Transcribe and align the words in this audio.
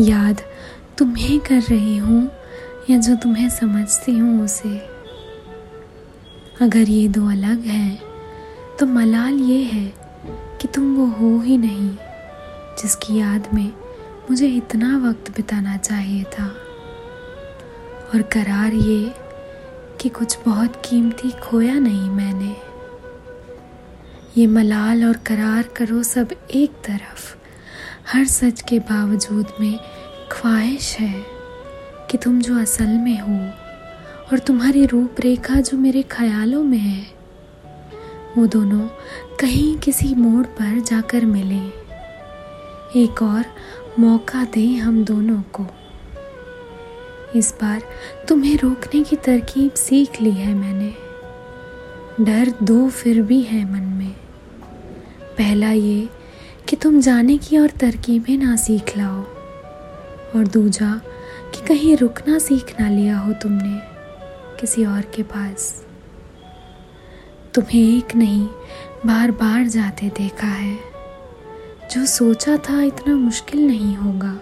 याद 0.00 0.40
तुम्हें 0.98 1.40
कर 1.40 1.60
रही 1.62 1.96
हूँ 1.96 2.30
या 2.90 2.98
जो 2.98 3.14
तुम्हें 3.16 3.48
समझती 3.48 4.18
हूँ 4.18 4.44
उसे। 4.44 4.78
अगर 6.60 6.90
ये 6.90 7.08
दो 7.08 7.26
अलग 7.30 7.60
हैं 7.60 8.02
तो 8.76 8.86
मलाल 8.86 9.34
ये 9.34 9.62
है 9.62 9.92
कि 10.60 10.68
तुम 10.68 10.94
वो 10.96 11.06
हो 11.06 11.40
ही 11.40 11.56
नहीं, 11.56 11.90
जिसकी 12.82 13.16
याद 13.16 13.48
में 13.54 13.72
मुझे 14.30 14.48
इतना 14.48 14.98
वक्त 14.98 15.30
बिताना 15.30 15.76
चाहिए 15.76 16.24
था। 16.24 16.46
और 18.14 18.22
करार 18.22 18.74
ये 18.74 19.14
कि 20.00 20.08
कुछ 20.08 20.38
बहुत 20.44 20.82
कीमती 20.84 21.30
खोया 21.30 21.78
नहीं 21.78 22.10
मैंने। 22.10 22.56
ये 24.38 24.46
मलाल 24.46 25.04
और 25.04 25.16
करार 25.16 25.62
करो 25.62 26.02
सब 26.02 26.28
एक 26.50 26.70
तरफ़। 26.70 27.43
हर 28.08 28.24
सच 28.24 28.60
के 28.60 28.78
बावजूद 28.78 29.46
में 29.60 29.80
ख्वाहिश 30.32 30.96
है 30.98 31.26
कि 32.10 32.18
तुम 32.18 32.40
जो 32.40 32.58
असल 32.58 32.86
में 32.86 33.20
हो 33.20 33.46
और 34.32 34.38
तुम्हारी 34.38 34.86
रूपरेखा 34.86 35.54
जो 35.54 35.78
मेरे 35.78 36.02
ख्यालों 36.02 36.62
में 36.64 36.78
है, 36.78 37.06
वो 38.38 38.46
दोनों 38.46 38.80
कहीं 39.40 39.78
किसी 39.78 40.14
मोड़ 40.14 40.46
पर 40.46 40.80
जाकर 40.80 41.24
मिले। 41.24 41.60
एक 43.02 43.22
और 43.22 43.44
मौका 43.98 44.44
दें 44.44 44.76
हम 44.76 45.04
दोनों 45.04 45.42
को। 45.52 45.66
इस 47.36 47.54
बार 47.62 47.82
तुम्हें 48.28 48.58
रोकने 48.58 49.02
की 49.02 49.16
तरकीब 49.16 49.74
सीख 49.74 50.20
ली 50.20 50.30
है 50.30 50.54
मैंने। 50.54 50.94
डर 52.24 52.54
दो 52.62 52.88
फिर 52.88 53.22
भी 53.22 53.42
है 53.42 53.72
मन 53.72 53.82
में। 53.82 54.12
पहला 55.38 55.70
ये 55.70 56.08
कि 56.68 56.76
तुम 56.76 57.00
जाने 57.00 57.38
की 57.38 57.58
और 57.58 57.70
तरकीबें 57.70 58.36
ना 58.36 58.56
सीख 58.56 58.96
लाओ। 58.96 59.20
और 60.36 60.46
दूजा 60.46 61.00
कि 61.54 61.66
कहीं 61.66 61.96
रुकना 61.96 62.38
सीख 62.38 62.80
ना 62.80 62.88
लिया 62.88 63.18
हो 63.18 63.32
तुमने 63.32 63.80
किसी 64.60 64.84
और 64.84 65.00
के 65.00 65.22
पास। 65.22 65.86
तुम्हें 67.54 67.98
एक 67.98 68.16
नहीं 68.16 68.46
बार 69.06 69.30
बार 69.30 69.66
जाते 69.66 70.08
देखा 70.08 70.46
है। 70.46 70.78
जो 71.94 72.06
सोचा 72.06 72.56
था 72.56 72.82
इतना 72.82 73.14
मुश्किल 73.14 73.66
नहीं 73.66 73.96
होगा, 73.96 74.38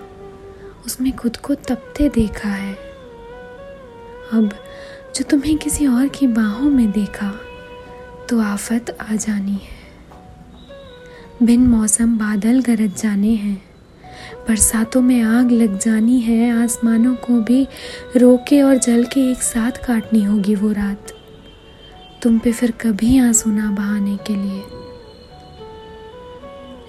उसमें 0.87 1.17
खुद 1.17 1.37
को 1.37 1.55
तपते 1.55 2.09
देखा 2.09 2.49
है। 2.49 2.75
अब 4.33 4.51
जो 5.17 5.25
तुम्हें 5.25 5.59
किसी 5.59 5.87
और 5.87 6.09
की 6.09 6.27
बाहों 6.27 6.71
में 6.71 6.91
देखा 6.91 7.33
तो 8.29 8.41
आफत 8.41 8.97
आ 9.01 9.15
जानी 9.15 9.53
है। 9.53 9.82
बिन 11.43 11.67
मौसम 11.67 12.19
बादल 12.19 12.61
गरज 12.61 13.03
जाने 13.03 13.35
हैं। 13.35 13.65
बरसातों 14.49 15.01
में 15.01 15.23
आग 15.23 15.51
लग 15.51 15.79
जानी 15.79 16.21
है, 16.21 16.63
आसमानों 16.63 17.15
को 17.15 17.41
भी 17.41 17.69
रोके 18.17 18.63
और 18.63 18.77
जल 18.77 19.05
के 19.05 19.31
एक 19.31 19.43
साथ 19.43 19.71
काटनी 19.71 20.25
होगी 20.25 20.55
वो 20.55 20.73
रात। 20.73 21.13
तुम 22.23 22.39
पे 22.39 22.53
फिर 22.53 22.71
कभी 22.71 23.19
आँसू 23.19 23.51
ना 23.51 23.71
बहाने 23.71 24.17
के 24.17 24.37
लिए। 24.37 24.63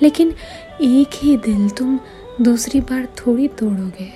लेकिन 0.02 0.34
एक 0.82 1.10
ही 1.16 1.38
दिल 1.38 1.70
तुम 1.70 2.00
दूसरी 2.42 2.82
बार 2.82 3.06
थोड़ी 3.06 3.48
तोड़ोगे। 3.48 4.12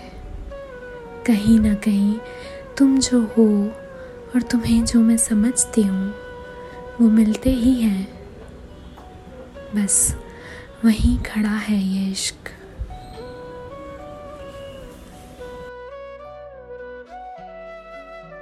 कहीं 1.25 1.59
ना 1.59 1.73
कहीं 1.73 2.15
तुम 2.77 2.97
जो 2.97 3.21
हो 3.21 3.67
और 4.35 4.41
तुम्हें 4.41 4.85
जो 4.85 4.99
मैं 4.99 5.17
समझती 5.17 5.81
हूँ, 5.81 6.13
वो 7.01 7.09
मिलते 7.09 7.49
ही 7.49 7.73
हैं। 7.73 8.17
बस। 9.75 10.15
वहीं 10.85 11.17
खड़ा 11.17 11.49
है 11.49 11.77
ये 11.83 12.11
इश्क। 12.11 12.49